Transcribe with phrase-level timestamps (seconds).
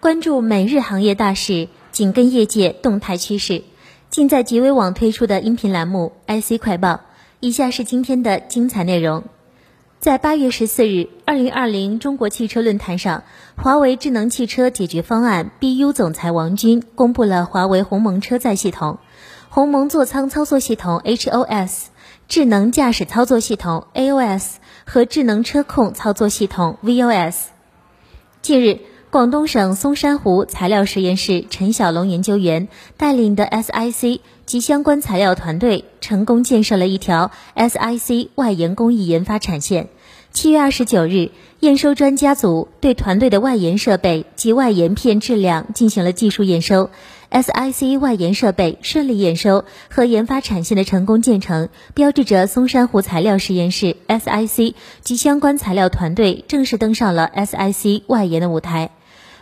[0.00, 3.64] 关注每日行业大事，紧跟业界动态趋势，
[4.08, 6.88] 尽在极微网推出的音频栏目《IC 快报》。
[7.40, 9.24] 以下是今天的精彩内容。
[9.98, 13.24] 在八月十四日，二零二零中国汽车论坛上，
[13.56, 19.00] 华为智能汽车解决方案 BU 总裁王军公布了华为鸿蒙车载系统、
[19.50, 21.88] 鸿蒙座舱操作系统 HOS、
[22.26, 24.52] 智能驾驶操作系统 AOS
[24.86, 27.36] 和智能车控操作系统 VOS。
[28.40, 28.80] 近日，
[29.10, 39.88] 广东省松山湖材料实验室陈小龙研究员带领的 SIC 及相关材料团队成功建设了一条 SIC 外延工艺研发产线。
[40.30, 46.90] 七月二十九日，验收专家组对团队的外延设备及外延片质量进行了技术验收。
[47.32, 58.90] SIC 外延设备顺利验收和研发产线的成功建成，标志着松山湖材料实验室 SIC 及相关材料团队正式登上了 SIC 外延的舞台。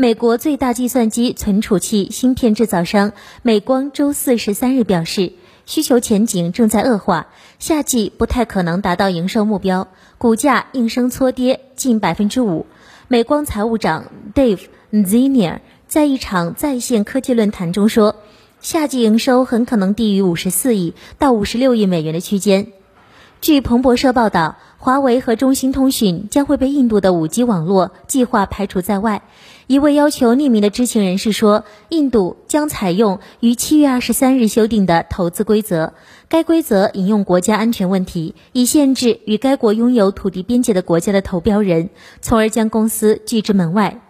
[0.00, 5.34] 美国最大计算机存储器芯片制造商美光周四十三日表示，
[5.66, 7.26] 需求前景正在恶化，
[7.58, 12.64] 夏季不太可能达到营收目标，股价应声搓跌近百分之五。
[13.08, 15.58] 美光财务长 Dave Zienier。
[15.86, 18.16] 在一场在线科技论坛中说，
[18.62, 22.68] 夏季营收很可能低于五十四亿到五十六亿美元的区间。
[23.42, 29.22] 据彭博社报道，华为和中兴通讯将会被印度的五 G 网络计划排除在外。
[29.70, 35.94] 一位要求匿名的知情人士说，印度将采用于七月二十三日修订的投资规则，
[36.28, 41.90] 该规则引用国家安全问题，以限制与该国拥有土地边界的国家的投标人，
[42.20, 44.00] 从而将公司拒之门外。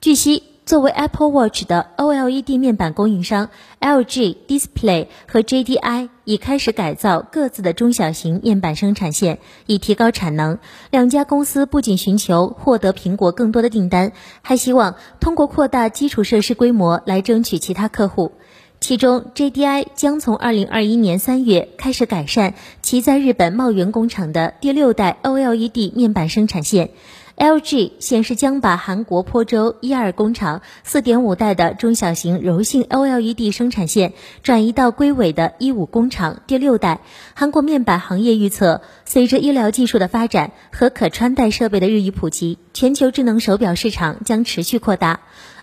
[0.00, 0.42] 据悉。
[0.68, 3.48] 作为 Apple Watch 的 OLED 面板供应商
[3.80, 10.58] LG Display 和 JDI 已开始改造各自的中小型面板生产线，以提高产能。
[10.90, 18.32] 两家公司不仅寻求获得苹果更多的订单，还希望通过扩大基础设施规模来争取其他客户。
[18.78, 22.52] 其中，JDI 将从2021年3月开始改善
[22.82, 26.90] 其在日本茂原工厂的第六代 OLED 面板生产线。
[27.38, 34.12] LG 显示将把韩国坡州一二工厂四点五代的中小型柔性 OLED 生产线
[34.42, 37.00] 转移到龟尾的一五工厂第六代。
[37.34, 45.20] 韩国面板行业预测，随着医疗技术的发展和可穿戴设备的日益普及，全球智能手表市场将持续扩大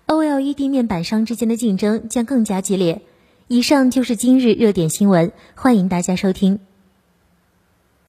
[0.07, 3.01] ，OLED 面板商之间的竞争将更加激烈。
[3.49, 6.59] 以上就是今日热点新闻，欢迎大家收听。